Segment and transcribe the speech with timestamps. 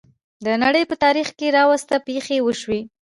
[0.45, 2.81] د نړۍ په تاریخ کې راوروسته پېښې وشوې.